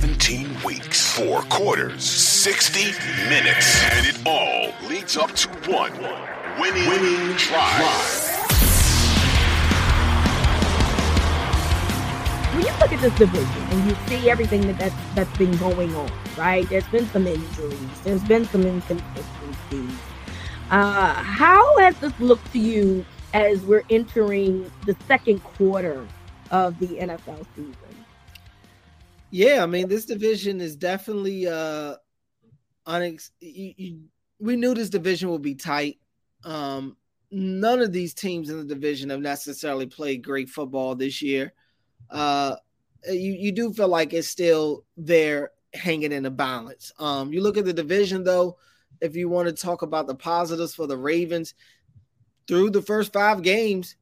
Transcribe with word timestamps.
17 0.00 0.60
weeks, 0.64 1.16
four 1.16 1.42
quarters, 1.42 2.02
60 2.02 2.80
minutes, 3.28 3.80
and 3.92 4.04
it 4.04 4.18
all 4.26 4.88
leads 4.88 5.16
up 5.16 5.30
to 5.30 5.48
one 5.70 5.92
winning, 6.58 6.88
winning 6.88 7.36
drive. 7.36 7.80
When 12.52 12.66
you 12.66 12.72
look 12.80 12.92
at 12.92 13.00
this 13.00 13.14
division 13.16 13.62
and 13.70 13.88
you 13.88 13.96
see 14.08 14.28
everything 14.28 14.62
that 14.62 14.78
that's, 14.80 15.14
that's 15.14 15.38
been 15.38 15.56
going 15.58 15.94
on, 15.94 16.10
right? 16.36 16.68
There's 16.68 16.88
been 16.88 17.06
some 17.10 17.28
injuries, 17.28 17.78
there's 18.02 18.24
been 18.24 18.46
some 18.46 18.62
inconsistencies. 18.62 19.96
Uh, 20.72 21.12
how 21.12 21.78
has 21.78 21.96
this 22.00 22.18
looked 22.18 22.50
to 22.52 22.58
you 22.58 23.06
as 23.32 23.62
we're 23.62 23.84
entering 23.88 24.72
the 24.86 24.96
second 25.06 25.44
quarter 25.44 26.04
of 26.50 26.80
the 26.80 26.88
NFL 26.96 27.46
season? 27.54 27.76
Yeah, 29.34 29.64
I 29.64 29.66
mean, 29.66 29.88
this 29.88 30.04
division 30.04 30.60
is 30.60 30.76
definitely 30.76 31.48
uh 31.48 31.96
unex- 32.86 33.32
you, 33.40 33.74
you, 33.76 34.00
we 34.40 34.56
knew 34.56 34.74
this 34.74 34.90
division 34.90 35.30
would 35.30 35.42
be 35.42 35.56
tight. 35.56 35.98
Um 36.44 36.96
none 37.32 37.80
of 37.80 37.92
these 37.92 38.14
teams 38.14 38.48
in 38.48 38.58
the 38.58 38.64
division 38.74 39.10
have 39.10 39.20
necessarily 39.20 39.86
played 39.86 40.22
great 40.22 40.50
football 40.50 40.94
this 40.94 41.20
year. 41.20 41.52
Uh 42.10 42.56
you 43.08 43.32
you 43.32 43.52
do 43.52 43.72
feel 43.72 43.88
like 43.88 44.12
it's 44.12 44.28
still 44.28 44.84
there 44.96 45.50
hanging 45.74 46.12
in 46.12 46.22
the 46.22 46.30
balance. 46.30 46.92
Um 47.00 47.32
you 47.32 47.42
look 47.42 47.56
at 47.56 47.64
the 47.64 47.72
division 47.72 48.24
though, 48.24 48.58
if 49.00 49.16
you 49.16 49.28
want 49.28 49.48
to 49.48 49.54
talk 49.54 49.82
about 49.82 50.06
the 50.06 50.14
positives 50.14 50.76
for 50.76 50.86
the 50.86 50.98
Ravens 50.98 51.54
through 52.48 52.70
the 52.70 52.82
first 52.82 53.12
5 53.12 53.42
games, 53.42 53.96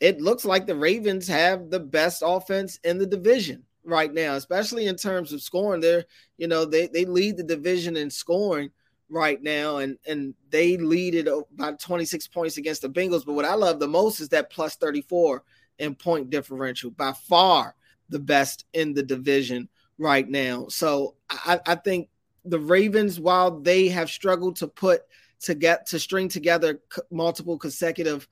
it 0.00 0.20
looks 0.20 0.44
like 0.44 0.66
the 0.66 0.76
Ravens 0.76 1.28
have 1.28 1.70
the 1.70 1.80
best 1.80 2.22
offense 2.26 2.78
in 2.84 2.98
the 2.98 3.06
division 3.06 3.64
right 3.84 4.12
now, 4.12 4.34
especially 4.34 4.86
in 4.86 4.96
terms 4.96 5.32
of 5.32 5.42
scoring. 5.42 5.80
They're, 5.80 6.04
you 6.36 6.48
know, 6.48 6.64
they 6.64 6.86
they 6.86 7.04
lead 7.04 7.36
the 7.36 7.42
division 7.44 7.96
in 7.96 8.10
scoring 8.10 8.70
right 9.08 9.42
now, 9.42 9.78
and 9.78 9.98
and 10.06 10.34
they 10.50 10.76
lead 10.76 11.14
it 11.14 11.28
by 11.56 11.72
26 11.72 12.28
points 12.28 12.56
against 12.56 12.82
the 12.82 12.88
Bengals. 12.88 13.24
But 13.24 13.34
what 13.34 13.44
I 13.44 13.54
love 13.54 13.80
the 13.80 13.88
most 13.88 14.20
is 14.20 14.28
that 14.30 14.50
plus 14.50 14.76
34 14.76 15.42
in 15.78 15.94
point 15.94 16.30
differential, 16.30 16.90
by 16.90 17.12
far 17.12 17.74
the 18.08 18.18
best 18.18 18.64
in 18.72 18.94
the 18.94 19.02
division 19.02 19.68
right 19.98 20.28
now. 20.28 20.66
So 20.68 21.14
I, 21.30 21.60
I 21.66 21.74
think 21.76 22.08
the 22.44 22.58
Ravens, 22.58 23.18
while 23.18 23.60
they 23.60 23.88
have 23.88 24.10
struggled 24.10 24.56
to 24.56 24.68
put 24.68 25.02
to 25.40 25.54
get 25.54 25.86
to 25.86 25.98
string 25.98 26.28
together 26.28 26.80
multiple 27.10 27.58
consecutive 27.58 28.28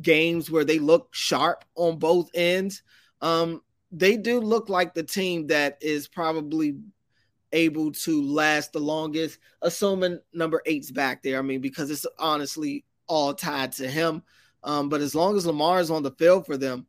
games 0.00 0.50
where 0.50 0.64
they 0.64 0.78
look 0.78 1.08
sharp 1.14 1.64
on 1.74 1.98
both 1.98 2.30
ends, 2.34 2.82
um, 3.20 3.62
they 3.92 4.16
do 4.16 4.40
look 4.40 4.68
like 4.68 4.94
the 4.94 5.02
team 5.02 5.48
that 5.48 5.78
is 5.80 6.06
probably 6.06 6.76
able 7.52 7.90
to 7.90 8.22
last 8.22 8.72
the 8.72 8.78
longest, 8.78 9.38
assuming 9.62 10.20
number 10.32 10.62
eight's 10.66 10.90
back 10.90 11.22
there. 11.22 11.38
I 11.38 11.42
mean, 11.42 11.60
because 11.60 11.90
it's 11.90 12.06
honestly 12.18 12.84
all 13.08 13.34
tied 13.34 13.72
to 13.72 13.88
him. 13.88 14.22
Um, 14.62 14.88
but 14.88 15.00
as 15.00 15.14
long 15.14 15.36
as 15.36 15.46
Lamar 15.46 15.80
is 15.80 15.90
on 15.90 16.02
the 16.02 16.12
field 16.12 16.46
for 16.46 16.56
them, 16.56 16.86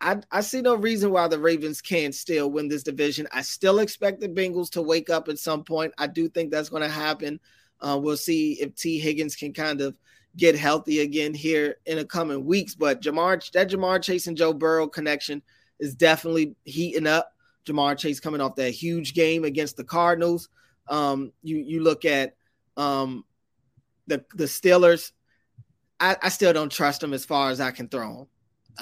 I, 0.00 0.20
I 0.30 0.42
see 0.42 0.60
no 0.60 0.76
reason 0.76 1.10
why 1.10 1.26
the 1.26 1.38
Ravens 1.38 1.80
can't 1.80 2.14
still 2.14 2.50
win 2.50 2.68
this 2.68 2.82
division. 2.82 3.26
I 3.32 3.42
still 3.42 3.78
expect 3.78 4.20
the 4.20 4.28
Bengals 4.28 4.70
to 4.70 4.82
wake 4.82 5.10
up 5.10 5.28
at 5.28 5.38
some 5.38 5.64
point. 5.64 5.94
I 5.98 6.06
do 6.06 6.28
think 6.28 6.50
that's 6.50 6.68
going 6.68 6.82
to 6.82 6.88
happen. 6.88 7.40
Uh, 7.80 7.98
we'll 8.00 8.16
see 8.16 8.52
if 8.60 8.74
Tee 8.74 8.98
Higgins 8.98 9.34
can 9.34 9.52
kind 9.52 9.80
of 9.80 9.96
get 10.36 10.56
healthy 10.56 11.00
again 11.00 11.32
here 11.32 11.76
in 11.86 11.96
the 11.96 12.04
coming 12.04 12.44
weeks. 12.44 12.74
But 12.74 13.00
Ja'Marr, 13.00 13.50
that 13.52 13.70
Ja'Marr 13.70 14.02
Chase 14.02 14.26
and 14.28 14.36
Joe 14.36 14.52
Burrow 14.52 14.86
connection– 14.86 15.42
is 15.80 15.94
definitely 15.94 16.56
heating 16.64 17.06
up. 17.06 17.30
Ja'Marr 17.66 17.98
Chase 17.98 18.20
coming 18.20 18.40
off 18.40 18.56
that 18.56 18.70
huge 18.70 19.14
game 19.14 19.44
against 19.44 19.76
the 19.76 19.84
Cardinals. 19.84 20.48
Um, 20.88 21.32
you 21.42 21.56
you 21.58 21.82
look 21.82 22.04
at 22.04 22.34
um, 22.76 23.24
the 24.06 24.24
the 24.34 24.44
Steelers. 24.44 25.12
I, 26.00 26.16
I, 26.22 26.28
still 26.28 26.52
don't 26.52 26.72
trust 26.72 27.00
them 27.00 27.14
as 27.14 27.24
far 27.24 27.50
as 27.50 27.60
I 27.60 27.70
can 27.70 27.88
throw 27.88 28.16
them. 28.16 28.26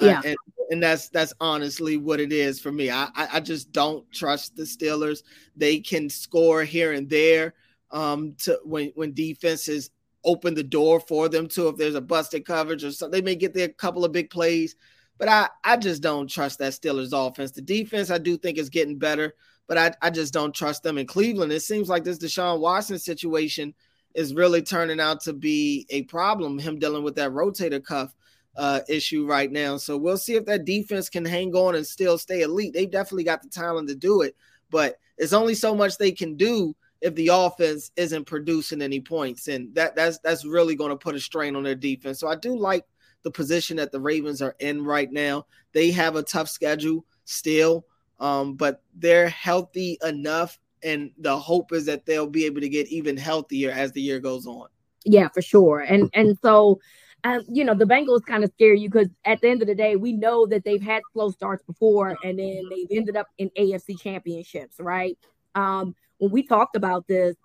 Yeah, 0.01 0.19
uh, 0.19 0.21
and, 0.25 0.37
and 0.71 0.83
that's 0.83 1.09
that's 1.09 1.33
honestly 1.39 1.97
what 1.97 2.19
it 2.19 2.33
is 2.33 2.59
for 2.59 2.71
me. 2.71 2.89
I, 2.89 3.05
I, 3.15 3.27
I 3.33 3.39
just 3.39 3.71
don't 3.71 4.09
trust 4.11 4.55
the 4.55 4.63
Steelers. 4.63 5.23
They 5.55 5.79
can 5.79 6.09
score 6.09 6.63
here 6.63 6.93
and 6.93 7.09
there. 7.09 7.53
Um, 7.91 8.35
to 8.39 8.59
when 8.63 8.91
when 8.95 9.13
defenses 9.13 9.91
open 10.25 10.55
the 10.55 10.63
door 10.63 10.99
for 10.99 11.29
them 11.29 11.47
to 11.49 11.67
if 11.67 11.77
there's 11.77 11.95
a 11.95 12.01
busted 12.01 12.45
coverage 12.45 12.83
or 12.83 12.91
something, 12.91 13.11
they 13.11 13.23
may 13.23 13.35
get 13.35 13.53
there 13.53 13.67
a 13.67 13.73
couple 13.73 14.03
of 14.03 14.11
big 14.11 14.29
plays. 14.29 14.75
But 15.17 15.27
I, 15.29 15.49
I 15.63 15.77
just 15.77 16.01
don't 16.01 16.29
trust 16.29 16.59
that 16.59 16.73
Steelers 16.73 17.13
offense. 17.13 17.51
The 17.51 17.61
defense, 17.61 18.09
I 18.09 18.17
do 18.17 18.37
think 18.37 18.57
is 18.57 18.69
getting 18.69 18.97
better, 18.97 19.35
but 19.67 19.77
I, 19.77 19.93
I 20.01 20.09
just 20.09 20.33
don't 20.33 20.53
trust 20.53 20.83
them 20.83 20.97
in 20.97 21.05
Cleveland. 21.05 21.51
It 21.51 21.61
seems 21.61 21.87
like 21.87 22.03
this 22.03 22.17
Deshaun 22.17 22.59
Watson 22.59 22.99
situation 22.99 23.73
is 24.15 24.33
really 24.33 24.61
turning 24.61 24.99
out 24.99 25.21
to 25.21 25.33
be 25.33 25.85
a 25.89 26.03
problem, 26.03 26.59
him 26.59 26.79
dealing 26.79 27.03
with 27.03 27.15
that 27.15 27.31
rotator 27.31 27.83
cuff 27.83 28.15
uh, 28.55 28.81
issue 28.87 29.25
right 29.25 29.51
now. 29.51 29.77
So 29.77 29.97
we'll 29.97 30.17
see 30.17 30.35
if 30.35 30.45
that 30.45 30.65
defense 30.65 31.09
can 31.09 31.25
hang 31.25 31.53
on 31.55 31.75
and 31.75 31.85
still 31.85 32.17
stay 32.17 32.41
elite. 32.41 32.73
They've 32.73 32.89
definitely 32.89 33.23
got 33.23 33.41
the 33.41 33.49
talent 33.49 33.89
to 33.89 33.95
do 33.95 34.21
it, 34.21 34.35
but 34.69 34.97
it's 35.17 35.33
only 35.33 35.55
so 35.55 35.75
much 35.75 35.97
they 35.97 36.11
can 36.11 36.35
do 36.35 36.75
if 37.01 37.15
the 37.15 37.29
offense 37.29 37.91
isn't 37.95 38.25
producing 38.25 38.81
any 38.81 39.01
points. 39.01 39.47
And 39.47 39.73
that 39.75 39.95
that's 39.95 40.19
that's 40.19 40.45
really 40.45 40.75
going 40.75 40.91
to 40.91 40.95
put 40.95 41.15
a 41.15 41.19
strain 41.19 41.55
on 41.55 41.63
their 41.63 41.75
defense. 41.75 42.19
So 42.19 42.27
I 42.27 42.35
do 42.35 42.55
like 42.55 42.85
the 43.23 43.31
position 43.31 43.77
that 43.77 43.91
the 43.91 43.99
Ravens 43.99 44.41
are 44.41 44.55
in 44.59 44.83
right 44.83 45.11
now. 45.11 45.45
They 45.71 45.91
have 45.91 46.15
a 46.15 46.23
tough 46.23 46.49
schedule 46.49 47.05
still, 47.25 47.85
um, 48.19 48.55
but 48.55 48.81
they're 48.95 49.29
healthy 49.29 49.97
enough, 50.03 50.59
and 50.83 51.11
the 51.17 51.37
hope 51.37 51.71
is 51.73 51.85
that 51.85 52.05
they'll 52.05 52.27
be 52.27 52.45
able 52.45 52.61
to 52.61 52.69
get 52.69 52.87
even 52.87 53.17
healthier 53.17 53.71
as 53.71 53.91
the 53.91 54.01
year 54.01 54.19
goes 54.19 54.45
on. 54.45 54.67
Yeah, 55.05 55.29
for 55.29 55.41
sure. 55.41 55.79
And 55.79 56.09
and 56.13 56.37
so 56.41 56.79
um, 57.25 57.43
you 57.47 57.63
know, 57.63 57.73
the 57.73 57.85
Bengals 57.85 58.25
kind 58.25 58.43
of 58.43 58.51
scare 58.51 58.73
you 58.73 58.89
because 58.89 59.09
at 59.25 59.39
the 59.41 59.49
end 59.49 59.61
of 59.61 59.67
the 59.67 59.75
day, 59.75 59.95
we 59.95 60.11
know 60.11 60.45
that 60.47 60.65
they've 60.65 60.81
had 60.81 61.01
slow 61.13 61.31
starts 61.31 61.63
before 61.63 62.17
and 62.23 62.37
then 62.37 62.63
they've 62.69 62.97
ended 62.97 63.15
up 63.15 63.27
in 63.37 63.49
AFC 63.57 63.99
championships, 63.99 64.75
right? 64.79 65.17
Um, 65.55 65.95
when 66.17 66.31
we 66.31 66.43
talked 66.43 66.75
about 66.75 67.07
this 67.07 67.35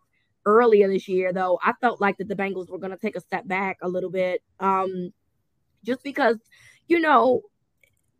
earlier 0.46 0.88
this 0.88 1.06
year, 1.06 1.32
though, 1.32 1.60
I 1.62 1.74
felt 1.80 2.00
like 2.00 2.18
that 2.18 2.28
the 2.28 2.34
Bengals 2.34 2.68
were 2.68 2.78
going 2.78 2.90
to 2.90 2.96
take 2.96 3.14
a 3.14 3.20
step 3.20 3.46
back 3.46 3.78
a 3.80 3.88
little 3.88 4.10
bit. 4.10 4.42
Um, 4.58 5.12
just 5.84 6.02
because, 6.02 6.36
you 6.86 7.00
know, 7.00 7.42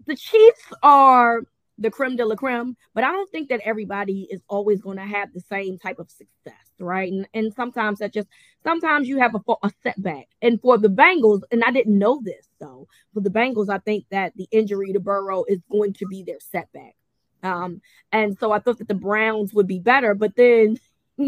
the 0.07 0.17
Chiefs 0.17 0.73
are 0.83 1.43
the 1.79 1.91
creme 1.91 2.17
de 2.17 2.25
la 2.25 2.35
creme, 2.35 2.77
but 2.93 3.05
I 3.05 3.13
don't 3.13 3.31
think 3.31 3.49
that 3.51 3.61
everybody 3.65 4.27
is 4.31 4.41
always 4.49 4.81
going 4.81 4.97
to 4.97 5.05
have 5.05 5.33
the 5.33 5.41
same 5.41 5.79
type 5.79 5.99
of 5.99 6.11
success, 6.11 6.55
right? 6.81 7.11
And, 7.13 7.29
and 7.35 7.55
sometimes 7.55 8.01
that 8.01 8.13
just 8.13 8.29
sometimes 8.65 9.09
you 9.09 9.19
have 9.21 9.35
a, 9.35 9.55
a 9.63 9.71
setback. 9.83 10.27
And 10.43 10.61
for 10.61 10.77
the 10.77 10.89
Bengals, 10.89 11.43
and 11.53 11.63
I 11.63 11.71
didn't 11.71 11.99
know 11.99 12.21
this 12.23 12.49
though, 12.59 12.89
for 13.15 13.21
the 13.21 13.31
Bengals, 13.31 13.71
I 13.71 13.79
think 13.79 14.07
that 14.11 14.33
the 14.37 14.49
injury 14.51 14.93
to 14.93 15.01
Burrow 15.01 15.45
is 15.47 15.61
going 15.71 15.93
to 15.95 16.07
be 16.07 16.25
their 16.25 16.41
setback. 16.41 16.97
Um, 17.45 17.81
and 18.11 18.37
so 18.39 18.51
I 18.51 18.59
thought 18.59 18.79
that 18.79 18.89
the 18.89 18.95
Browns 18.95 19.55
would 19.55 19.69
be 19.69 19.79
better, 19.79 20.15
but 20.15 20.35
then 20.35 20.79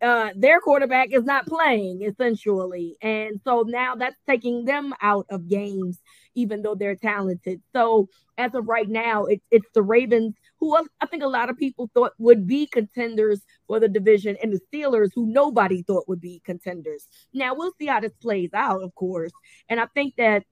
uh, 0.00 0.30
their 0.36 0.60
quarterback 0.60 1.12
is 1.12 1.24
not 1.24 1.46
playing 1.46 2.02
essentially. 2.02 2.96
And 3.02 3.40
so 3.44 3.64
now 3.66 3.94
that's 3.96 4.16
taking 4.28 4.64
them 4.64 4.94
out 5.02 5.26
of 5.30 5.48
games, 5.48 5.98
even 6.34 6.62
though 6.62 6.74
they're 6.74 6.96
talented. 6.96 7.60
So 7.72 8.08
as 8.36 8.54
of 8.54 8.68
right 8.68 8.88
now, 8.88 9.24
it, 9.24 9.42
it's 9.50 9.68
the 9.74 9.82
Ravens, 9.82 10.34
who 10.60 10.76
I 11.00 11.06
think 11.06 11.22
a 11.22 11.28
lot 11.28 11.50
of 11.50 11.58
people 11.58 11.90
thought 11.92 12.12
would 12.18 12.46
be 12.46 12.66
contenders 12.66 13.40
for 13.66 13.80
the 13.80 13.88
division, 13.88 14.36
and 14.42 14.52
the 14.52 14.60
Steelers, 14.72 15.10
who 15.14 15.26
nobody 15.26 15.82
thought 15.82 16.08
would 16.08 16.20
be 16.20 16.40
contenders. 16.44 17.06
Now 17.32 17.54
we'll 17.54 17.74
see 17.78 17.86
how 17.86 18.00
this 18.00 18.12
plays 18.20 18.50
out, 18.54 18.82
of 18.82 18.94
course. 18.94 19.32
And 19.68 19.80
I 19.80 19.86
think 19.86 20.14
that 20.16 20.44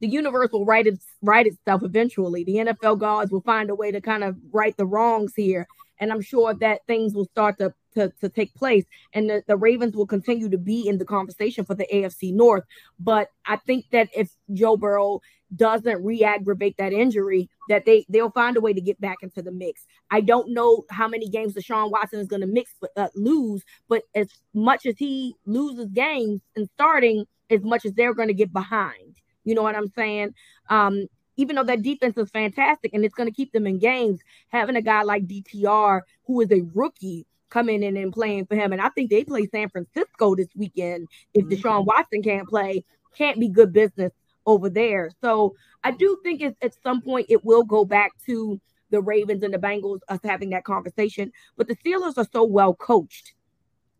the 0.00 0.08
universe 0.08 0.50
will 0.50 0.64
right, 0.64 0.86
its, 0.86 1.06
right 1.22 1.46
itself 1.46 1.82
eventually. 1.82 2.42
The 2.42 2.56
NFL 2.56 2.98
gods 2.98 3.30
will 3.30 3.42
find 3.42 3.70
a 3.70 3.74
way 3.74 3.92
to 3.92 4.00
kind 4.00 4.24
of 4.24 4.36
right 4.50 4.76
the 4.76 4.86
wrongs 4.86 5.34
here. 5.36 5.66
And 6.00 6.10
I'm 6.10 6.22
sure 6.22 6.54
that 6.54 6.80
things 6.86 7.14
will 7.14 7.26
start 7.26 7.58
to 7.58 7.74
to, 7.94 8.12
to 8.20 8.28
take 8.28 8.54
place. 8.54 8.84
And 9.12 9.28
the, 9.28 9.42
the 9.46 9.56
Ravens 9.56 9.94
will 9.94 10.06
continue 10.06 10.48
to 10.48 10.58
be 10.58 10.88
in 10.88 10.98
the 10.98 11.04
conversation 11.04 11.64
for 11.64 11.74
the 11.74 11.86
AFC 11.92 12.32
North. 12.32 12.64
But 12.98 13.30
I 13.46 13.56
think 13.56 13.86
that 13.92 14.08
if 14.14 14.30
Joe 14.52 14.76
Burrow 14.76 15.20
doesn't 15.56 16.04
re-aggravate 16.04 16.76
that 16.78 16.92
injury, 16.92 17.48
that 17.68 17.84
they 17.84 18.06
they'll 18.08 18.30
find 18.30 18.56
a 18.56 18.60
way 18.60 18.72
to 18.72 18.80
get 18.80 19.00
back 19.00 19.18
into 19.22 19.42
the 19.42 19.50
mix. 19.50 19.86
I 20.10 20.20
don't 20.20 20.52
know 20.52 20.84
how 20.90 21.08
many 21.08 21.28
games 21.28 21.54
Deshaun 21.54 21.90
Watson 21.90 22.20
is 22.20 22.28
going 22.28 22.42
to 22.42 22.46
mix 22.46 22.74
but 22.80 22.90
uh, 22.96 23.08
lose, 23.14 23.64
but 23.88 24.02
as 24.14 24.28
much 24.54 24.86
as 24.86 24.96
he 24.96 25.34
loses 25.46 25.90
games 25.90 26.40
and 26.56 26.68
starting, 26.74 27.26
as 27.50 27.62
much 27.62 27.84
as 27.84 27.92
they're 27.94 28.14
going 28.14 28.28
to 28.28 28.34
get 28.34 28.52
behind. 28.52 29.16
You 29.44 29.54
know 29.54 29.62
what 29.62 29.74
I'm 29.74 29.90
saying? 29.96 30.34
Um, 30.68 31.06
even 31.36 31.56
though 31.56 31.64
that 31.64 31.82
defense 31.82 32.16
is 32.18 32.30
fantastic 32.30 32.92
and 32.92 33.04
it's 33.04 33.14
going 33.14 33.28
to 33.28 33.34
keep 33.34 33.52
them 33.52 33.66
in 33.66 33.78
games, 33.78 34.20
having 34.48 34.76
a 34.76 34.82
guy 34.82 35.02
like 35.02 35.26
DTR 35.26 36.02
who 36.26 36.40
is 36.42 36.52
a 36.52 36.62
rookie 36.74 37.26
coming 37.50 37.82
in 37.82 37.96
and 37.96 38.12
playing 38.12 38.46
for 38.46 38.54
him. 38.54 38.72
And 38.72 38.80
I 38.80 38.88
think 38.90 39.10
they 39.10 39.24
play 39.24 39.46
San 39.46 39.68
Francisco 39.68 40.34
this 40.34 40.48
weekend. 40.54 41.08
If 41.34 41.44
mm-hmm. 41.44 41.54
Deshaun 41.54 41.84
Watson 41.84 42.22
can't 42.22 42.48
play, 42.48 42.84
can't 43.16 43.38
be 43.38 43.48
good 43.48 43.72
business 43.72 44.12
over 44.46 44.70
there. 44.70 45.10
So 45.20 45.54
I 45.84 45.90
do 45.90 46.18
think 46.22 46.40
it's, 46.40 46.56
at 46.62 46.74
some 46.82 47.02
point 47.02 47.26
it 47.28 47.44
will 47.44 47.64
go 47.64 47.84
back 47.84 48.12
to 48.26 48.60
the 48.90 49.00
Ravens 49.00 49.42
and 49.42 49.54
the 49.54 49.58
Bengals 49.58 50.00
us 50.08 50.20
having 50.24 50.50
that 50.50 50.64
conversation. 50.64 51.32
But 51.56 51.68
the 51.68 51.76
Steelers 51.76 52.18
are 52.18 52.26
so 52.32 52.44
well 52.44 52.74
coached. 52.74 53.34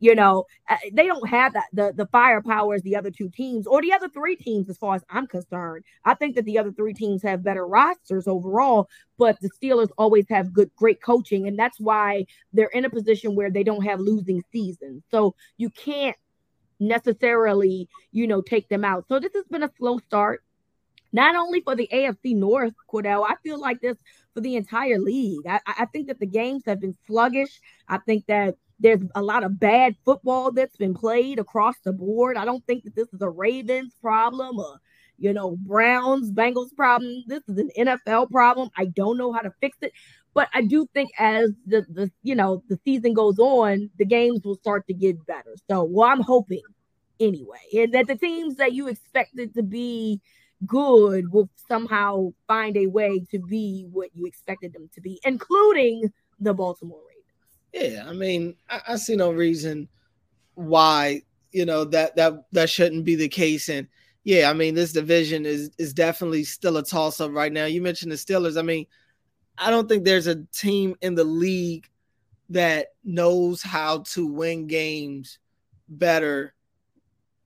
You 0.00 0.14
know, 0.14 0.47
uh, 0.69 0.76
they 0.93 1.06
don't 1.06 1.29
have 1.29 1.52
that 1.52 1.67
the 1.73 1.93
the 1.94 2.06
firepower 2.06 2.75
as 2.75 2.82
the 2.82 2.97
other 2.97 3.11
two 3.11 3.29
teams 3.29 3.67
or 3.67 3.82
the 3.82 3.93
other 3.93 4.08
three 4.08 4.35
teams, 4.35 4.69
as 4.69 4.79
far 4.79 4.94
as 4.94 5.05
I'm 5.11 5.26
concerned. 5.26 5.85
I 6.05 6.14
think 6.14 6.35
that 6.37 6.47
the 6.47 6.58
other 6.58 6.73
three 6.73 6.94
teams 6.94 7.23
have 7.23 7.44
better 7.44 7.67
rosters 7.67 8.26
overall, 8.26 8.88
but 9.19 9.38
the 9.41 9.50
Steelers 9.50 9.91
always 9.99 10.26
have 10.31 10.52
good, 10.52 10.70
great 10.75 11.02
coaching, 11.02 11.47
and 11.47 11.58
that's 11.58 11.79
why 11.79 12.26
they're 12.52 12.69
in 12.69 12.85
a 12.85 12.91
position 12.91 13.35
where 13.35 13.50
they 13.50 13.62
don't 13.62 13.85
have 13.85 14.00
losing 14.00 14.43
seasons. 14.50 15.02
So 15.11 15.35
you 15.58 15.70
can't 15.70 16.17
necessarily, 16.81 17.88
you 18.11 18.26
know, 18.26 18.41
take 18.41 18.69
them 18.70 18.85
out. 18.85 19.05
So 19.06 19.20
this 19.20 19.35
has 19.35 19.44
been 19.50 19.62
a 19.62 19.70
slow 19.79 19.99
start 19.99 20.43
not 21.12 21.35
only 21.35 21.61
for 21.61 21.75
the 21.75 21.88
AFC 21.93 22.37
North, 22.37 22.75
Cordell, 22.88 23.25
I 23.29 23.35
feel 23.43 23.61
like 23.61 23.81
this 23.81 23.97
for 24.35 24.41
the 24.41 24.56
entire 24.56 24.99
league. 24.99 25.47
I, 25.47 25.61
I 25.67 25.87
think 25.87 26.06
that 26.06 26.20
the 26.20 26.26
games 26.26 26.62
have 26.67 26.81
been 26.81 26.97
sluggish. 27.06 27.61
I 27.88 27.99
think 27.99 28.26
that 28.26 28.56
there's 28.81 29.03
a 29.15 29.23
lot 29.23 29.44
of 29.44 29.61
bad 29.61 29.94
football 30.05 30.50
that's 30.50 30.77
been 30.77 30.94
played 30.94 31.38
across 31.38 31.77
the 31.85 31.93
board. 31.93 32.37
I 32.37 32.44
don't 32.44 32.67
think 32.67 32.85
that 32.85 32.94
this 32.94 33.09
is 33.12 33.21
a 33.21 33.29
Ravens 33.29 33.94
problem 34.00 34.59
or, 34.59 34.81
you 35.19 35.32
know, 35.32 35.56
Browns, 35.61 36.32
Bengals 36.32 36.75
problem. 36.75 37.23
This 37.27 37.43
is 37.47 37.59
an 37.59 37.71
NFL 37.79 38.31
problem. 38.31 38.71
I 38.77 38.87
don't 38.87 39.19
know 39.19 39.32
how 39.32 39.41
to 39.41 39.53
fix 39.61 39.77
it. 39.82 39.93
But 40.32 40.49
I 40.55 40.62
do 40.62 40.87
think 40.94 41.11
as 41.19 41.50
the, 41.67 41.85
the 41.88 42.11
you 42.23 42.35
know 42.35 42.62
the 42.69 42.79
season 42.85 43.15
goes 43.15 43.38
on, 43.38 43.91
the 43.99 44.05
games 44.05 44.43
will 44.44 44.55
start 44.55 44.87
to 44.87 44.94
get 44.94 45.26
better. 45.26 45.56
So 45.69 45.83
well, 45.85 46.09
I'm 46.09 46.21
hoping 46.21 46.62
anyway. 47.19 47.59
And 47.75 47.93
that 47.94 48.06
the 48.06 48.17
teams 48.17 48.56
that 48.56 48.73
you 48.73 48.88
expected 48.88 49.55
to 49.55 49.62
be 49.62 50.21
good 50.67 51.33
will 51.33 51.49
somehow 51.69 52.33
find 52.47 52.76
a 52.76 52.87
way 52.87 53.25
to 53.31 53.38
be 53.38 53.87
what 53.91 54.11
you 54.15 54.26
expected 54.26 54.73
them 54.73 54.88
to 54.94 55.00
be, 55.00 55.21
including 55.25 56.12
the 56.38 56.55
Baltimore 56.55 57.00
Ravens. 57.09 57.19
Yeah, 57.72 58.05
I 58.06 58.12
mean, 58.12 58.56
I, 58.69 58.81
I 58.88 58.96
see 58.96 59.17
no 59.17 59.31
reason 59.32 59.88
why 60.55 61.22
you 61.52 61.64
know 61.64 61.84
that 61.84 62.17
that 62.17 62.44
that 62.52 62.70
shouldn't 62.70 63.05
be 63.05 63.14
the 63.17 63.28
case. 63.28 63.69
And 63.69 63.88
yeah, 64.25 64.50
I 64.50 64.52
mean, 64.52 64.75
this 64.75 64.93
division 64.93 65.46
is 65.46 65.70
is 65.78 65.93
definitely 65.94 66.44
still 66.44 66.76
a 66.76 66.84
toss 66.84 67.20
up 67.20 67.32
right 67.32 67.52
now. 67.52 67.67
You 67.67 67.82
mentioned 67.82 68.12
the 68.12 68.17
Steelers. 68.17 68.58
I 68.58 68.62
mean, 68.62 68.87
I 69.58 69.70
don't 69.70 69.88
think 69.88 70.05
there's 70.05 70.26
a 70.26 70.44
team 70.52 70.96
in 71.00 71.14
the 71.14 71.25
league 71.25 71.88
that 72.50 72.88
knows 73.05 73.62
how 73.62 73.99
to 73.99 74.26
win 74.26 74.66
games 74.66 75.38
better 75.88 76.55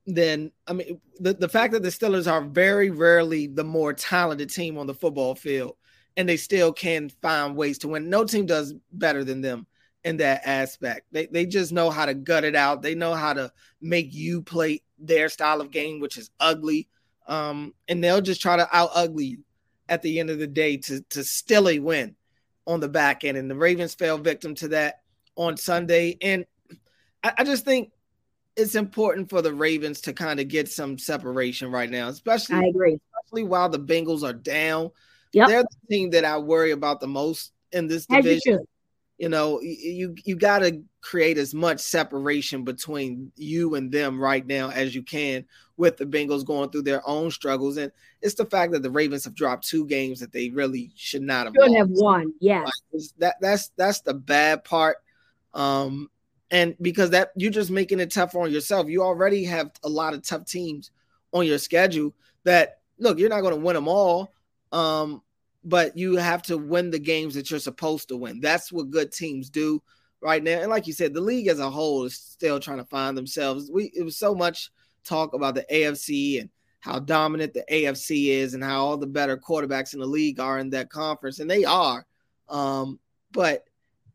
than 0.07 0.53
I 0.67 0.75
mean 0.75 1.01
the, 1.19 1.35
the 1.35 1.49
fact 1.49 1.73
that 1.73 1.83
the 1.83 1.89
Steelers 1.89 2.31
are 2.31 2.43
very 2.43 2.91
rarely 2.91 3.47
the 3.47 3.65
more 3.65 3.93
talented 3.93 4.51
team 4.51 4.77
on 4.77 4.87
the 4.87 4.95
football 4.95 5.35
field 5.35 5.77
and 6.17 6.29
they 6.29 6.37
still 6.37 6.73
can 6.73 7.09
find 7.23 7.57
ways 7.57 7.79
to 7.79 7.89
win. 7.89 8.11
No 8.11 8.25
team 8.25 8.47
does 8.47 8.75
better 8.93 9.25
than 9.25 9.41
them 9.41 9.67
in 10.05 10.19
that 10.19 10.43
aspect. 10.45 11.07
They 11.13 11.27
they 11.27 11.47
just 11.47 11.73
know 11.73 11.91
how 11.91 12.07
to 12.07 12.15
gut 12.15 12.45
it 12.45 12.55
out. 12.55 12.83
They 12.83 12.95
know 12.95 13.15
how 13.15 13.33
to 13.33 13.53
make 13.81 14.13
you 14.13 14.43
play 14.43 14.83
their 14.99 15.29
style 15.29 15.61
of 15.61 15.71
game, 15.71 16.01
which 16.01 16.19
is 16.19 16.31
ugly. 16.39 16.89
Um, 17.27 17.73
and 17.89 18.05
they'll 18.05 18.21
just 18.21 18.43
try 18.43 18.57
to 18.57 18.69
out 18.77 18.91
ugly 18.95 19.25
you 19.25 19.39
at 19.89 20.03
the 20.03 20.21
end 20.21 20.31
of 20.31 20.39
the 20.39 20.47
day 20.47 20.77
to 20.77 21.01
to 21.11 21.25
still 21.25 21.69
a 21.69 21.79
win 21.79 22.17
on 22.67 22.81
the 22.81 22.89
back 22.89 23.25
end. 23.25 23.37
And 23.37 23.51
the 23.51 23.57
Ravens 23.57 23.95
fell 23.95 24.19
victim 24.19 24.55
to 24.57 24.69
that 24.69 25.01
on 25.37 25.57
Sunday. 25.57 26.17
And 26.21 26.45
I, 27.23 27.33
I 27.39 27.45
just 27.45 27.65
think 27.65 27.91
it's 28.57 28.75
important 28.75 29.31
for 29.31 29.43
the 29.43 29.53
Ravens 29.53 30.03
to 30.03 30.13
kind 30.13 30.39
of 30.39 30.49
get 30.49 30.69
some 30.69 30.99
separation 30.99 31.71
right 31.71 31.91
now, 31.91 32.09
especially 32.09 32.57
I 32.57 32.65
agree. 32.65 33.01
Especially 33.25 33.45
while 33.45 33.69
the 33.69 33.81
Bengals 33.81 34.23
are 34.23 34.35
down. 34.35 34.91
Yep. 35.33 35.49
They're 35.49 35.63
the 35.63 35.89
team 35.91 36.11
that 36.11 36.25
I 36.25 36.39
worry 36.39 36.71
about 36.71 37.01
the 37.01 37.09
most 37.09 37.53
in 37.73 37.89
this 37.89 38.07
division. 38.07 38.65
You, 39.19 39.29
know, 39.29 39.61
you 39.61 40.17
you 40.25 40.35
got 40.35 40.59
to 40.59 40.83
create 41.01 41.39
as 41.39 41.55
much 41.55 41.79
separation 41.79 42.65
between 42.65 43.31
you 43.37 43.77
and 43.77 43.93
them 43.93 44.21
right 44.21 44.45
now 44.45 44.71
as 44.71 44.93
you 44.93 45.05
can 45.05 45.45
with 45.77 45.97
the 45.97 46.05
Bengals 46.05 46.45
going 46.45 46.71
through 46.71 46.83
their 46.83 47.09
own 47.09 47.31
struggles. 47.31 47.77
And 47.77 47.93
it's 48.23 48.35
the 48.35 48.45
fact 48.45 48.73
that 48.73 48.83
the 48.83 48.91
Ravens 48.91 49.25
have 49.25 49.35
dropped 49.37 49.69
two 49.69 49.87
games 49.87 50.19
that 50.19 50.33
they 50.33 50.51
really 50.51 50.91
should 50.97 51.23
not 51.23 51.47
have. 51.47 51.55
Should 51.55 51.77
have 51.77 51.91
won. 51.91 52.33
Yeah. 52.41 52.65
Like, 52.65 53.03
that 53.19 53.37
that's 53.41 53.71
that's 53.77 54.01
the 54.01 54.15
bad 54.15 54.65
part. 54.65 54.97
Um, 55.53 56.11
and 56.51 56.75
because 56.81 57.11
that 57.11 57.31
you're 57.37 57.53
just 57.53 57.71
making 57.71 58.01
it 58.01 58.11
tougher 58.11 58.41
on 58.41 58.53
yourself. 58.53 58.89
You 58.89 59.03
already 59.03 59.45
have 59.45 59.71
a 59.85 59.89
lot 59.89 60.15
of 60.15 60.23
tough 60.23 60.45
teams 60.45 60.91
on 61.33 61.47
your 61.47 61.59
schedule. 61.59 62.15
That 62.45 62.79
look, 62.99 63.19
you're 63.19 63.29
not 63.29 63.43
going 63.43 63.55
to 63.55 63.61
win 63.61 63.75
them 63.75 63.89
all, 63.89 64.33
um, 64.73 65.23
but 65.65 65.97
you 65.97 66.17
have 66.17 66.43
to 66.43 66.59
win 66.59 66.91
the 66.91 66.99
games 66.99 67.35
that 67.35 67.51
you're 67.51 67.61
supposed 67.61 68.09
to 68.09 68.17
win. 68.17 68.41
That's 68.41 68.71
what 68.71 68.91
good 68.91 69.13
teams 69.13 69.49
do 69.49 69.83
right 70.21 70.43
now. 70.43 70.61
And 70.61 70.71
like 70.71 70.87
you 70.87 70.93
said, 70.93 71.15
the 71.15 71.21
league 71.21 71.49
as 71.49 71.59
a 71.59 71.71
whole 71.71 72.05
is 72.05 72.15
still 72.15 72.61
trying 72.61 72.79
to 72.79 72.85
find 72.85 73.17
themselves. 73.17 73.71
We 73.71 73.93
it 73.95 74.03
was 74.03 74.19
so 74.19 74.35
much 74.35 74.71
talk 75.05 75.35
about 75.35 75.55
the 75.55 75.67
AFC 75.73 76.41
and 76.41 76.51
how 76.81 76.99
dominant 76.99 77.55
the 77.55 77.65
AFC 77.71 78.29
is 78.29 78.53
and 78.53 78.63
how 78.63 78.85
all 78.85 78.97
the 78.99 79.07
better 79.07 79.39
quarterbacks 79.39 79.95
in 79.95 80.01
the 80.01 80.07
league 80.07 80.39
are 80.39 80.59
in 80.59 80.71
that 80.71 80.91
conference, 80.91 81.39
and 81.41 81.51
they 81.51 81.65
are. 81.65 82.07
Um, 82.49 83.01
but 83.33 83.65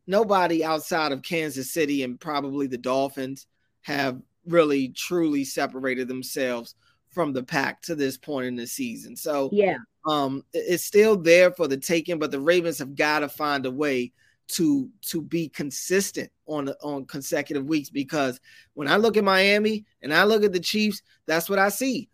nobody 0.06 0.64
outside 0.64 1.12
of 1.12 1.24
Kansas 1.24 1.72
City 1.72 2.04
and 2.04 2.20
probably 2.20 2.68
the 2.68 2.78
Dolphins 2.78 3.48
have 3.82 4.22
really 4.46 4.90
truly 4.90 5.44
separated 5.44 6.08
themselves 6.08 6.76
from 7.10 7.34
the 7.34 7.44
pack 7.44 7.82
to 7.84 7.96
this 7.96 8.18
point 8.18 8.48
in 8.48 8.56
the 8.56 8.68
season. 8.68 9.16
So 9.16 9.50
yeah, 9.52 9.78
um, 10.06 10.44
it's 10.54 10.84
still 10.84 11.18
there 11.18 11.52
for 11.52 11.68
the 11.68 11.78
taking, 11.78 12.20
but 12.20 12.32
the 12.32 12.40
Ravens 12.40 12.80
have 12.80 12.96
got 12.96 13.20
to 13.20 13.30
find 13.30 13.66
a 13.66 13.72
way 13.72 14.12
to 14.50 14.90
to 15.02 15.22
be 15.22 15.48
consistent 15.48 16.32
on 16.48 16.70
on 16.82 17.06
consecutive 17.06 17.66
weeks 17.66 17.90
because 17.90 18.40
when 18.74 18.88
I 18.88 18.98
look 18.98 19.16
at 19.16 19.24
Miami 19.24 19.86
and 20.02 20.14
I 20.14 20.24
look 20.24 20.44
at 20.44 20.54
the 20.54 20.60
Chiefs, 20.60 21.02
that's 21.28 21.50
what 21.50 21.60
I 21.60 21.70
see. 21.70 22.10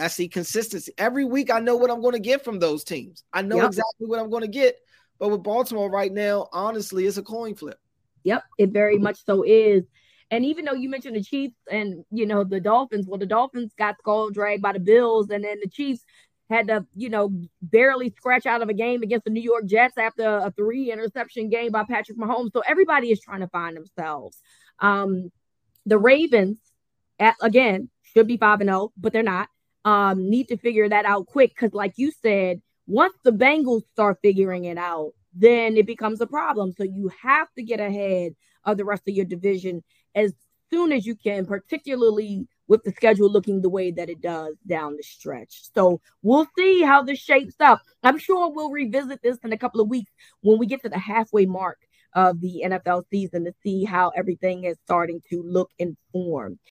I 0.00 0.06
see 0.06 0.28
consistency 0.28 0.92
every 0.98 1.24
week. 1.24 1.50
I 1.50 1.58
know 1.58 1.76
what 1.76 1.90
I'm 1.90 2.00
going 2.00 2.12
to 2.12 2.20
get 2.20 2.44
from 2.44 2.60
those 2.60 2.84
teams. 2.84 3.24
I 3.32 3.42
know 3.42 3.56
yep. 3.56 3.66
exactly 3.66 4.06
what 4.06 4.20
I'm 4.20 4.30
going 4.30 4.42
to 4.42 4.48
get 4.48 4.76
but 5.18 5.28
with 5.28 5.42
Baltimore 5.42 5.90
right 5.90 6.12
now, 6.12 6.48
honestly, 6.52 7.06
it's 7.06 7.16
a 7.16 7.22
coin 7.22 7.54
flip. 7.54 7.78
Yep, 8.24 8.44
it 8.58 8.70
very 8.70 8.98
much 8.98 9.24
so 9.24 9.42
is. 9.42 9.84
And 10.30 10.44
even 10.44 10.64
though 10.64 10.74
you 10.74 10.90
mentioned 10.90 11.16
the 11.16 11.22
Chiefs 11.22 11.56
and 11.70 12.04
you 12.10 12.26
know 12.26 12.44
the 12.44 12.60
Dolphins, 12.60 13.06
well, 13.08 13.18
the 13.18 13.26
Dolphins 13.26 13.72
got 13.78 13.98
skull 13.98 14.30
dragged 14.30 14.62
by 14.62 14.72
the 14.72 14.80
Bills, 14.80 15.30
and 15.30 15.42
then 15.42 15.58
the 15.62 15.68
Chiefs 15.68 16.04
had 16.50 16.68
to, 16.68 16.86
you 16.94 17.10
know, 17.10 17.30
barely 17.60 18.10
scratch 18.16 18.46
out 18.46 18.62
of 18.62 18.68
a 18.68 18.74
game 18.74 19.02
against 19.02 19.24
the 19.24 19.30
New 19.30 19.42
York 19.42 19.66
Jets 19.66 19.98
after 19.98 20.24
a 20.24 20.50
three 20.56 20.90
interception 20.90 21.50
game 21.50 21.72
by 21.72 21.84
Patrick 21.84 22.18
Mahomes. 22.18 22.52
So 22.52 22.62
everybody 22.66 23.10
is 23.10 23.20
trying 23.20 23.40
to 23.40 23.48
find 23.48 23.76
themselves. 23.76 24.40
Um, 24.78 25.30
the 25.84 25.98
Ravens, 25.98 26.58
at, 27.18 27.34
again, 27.42 27.90
should 28.02 28.26
be 28.26 28.36
5 28.36 28.60
and 28.60 28.68
0, 28.68 28.92
but 28.96 29.12
they're 29.12 29.22
not. 29.22 29.48
Um, 29.84 30.28
need 30.28 30.48
to 30.48 30.56
figure 30.56 30.88
that 30.88 31.04
out 31.04 31.26
quick 31.26 31.50
because, 31.50 31.72
like 31.72 31.94
you 31.96 32.12
said, 32.22 32.60
once 32.86 33.14
the 33.24 33.30
Bengals 33.30 33.86
start 33.88 34.18
figuring 34.22 34.64
it 34.64 34.78
out, 34.78 35.12
then 35.34 35.76
it 35.76 35.86
becomes 35.86 36.20
a 36.20 36.26
problem. 36.26 36.72
So 36.72 36.84
you 36.84 37.10
have 37.22 37.48
to 37.54 37.62
get 37.62 37.80
ahead 37.80 38.34
of 38.64 38.76
the 38.76 38.84
rest 38.84 39.02
of 39.08 39.14
your 39.14 39.24
division 39.24 39.82
as 40.14 40.32
soon 40.70 40.92
as 40.92 41.06
you 41.06 41.14
can, 41.14 41.46
particularly 41.46 42.48
with 42.68 42.82
the 42.84 42.92
schedule 42.92 43.30
looking 43.30 43.60
the 43.60 43.68
way 43.68 43.90
that 43.90 44.08
it 44.08 44.20
does 44.20 44.54
down 44.66 44.96
the 44.96 45.02
stretch. 45.02 45.72
So 45.74 46.00
we'll 46.22 46.46
see 46.56 46.82
how 46.82 47.02
this 47.02 47.18
shapes 47.18 47.56
up. 47.60 47.80
I'm 48.02 48.18
sure 48.18 48.50
we'll 48.50 48.70
revisit 48.70 49.20
this 49.22 49.38
in 49.42 49.52
a 49.52 49.58
couple 49.58 49.80
of 49.80 49.88
weeks 49.88 50.12
when 50.42 50.58
we 50.58 50.66
get 50.66 50.82
to 50.82 50.88
the 50.88 50.98
halfway 50.98 51.46
mark 51.46 51.78
of 52.14 52.40
the 52.40 52.62
NFL 52.64 53.04
season 53.10 53.44
to 53.44 53.52
see 53.62 53.84
how 53.84 54.10
everything 54.10 54.64
is 54.64 54.76
starting 54.84 55.22
to 55.30 55.42
look 55.42 55.70
and 55.78 55.96
form. 56.12 56.58